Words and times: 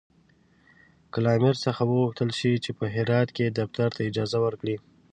که 1.11 1.17
له 1.23 1.29
امیر 1.37 1.55
څخه 1.65 1.81
وغوښتل 1.85 2.29
شي 2.39 2.51
چې 2.63 2.71
په 2.77 2.85
هرات 2.95 3.29
کې 3.37 3.55
دفتر 3.59 3.87
ته 3.95 4.01
اجازه 4.09 4.37
ورکړي. 4.45 4.75